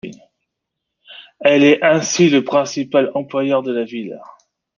[1.41, 4.19] Elle est ainsi le principal employeur de la ville.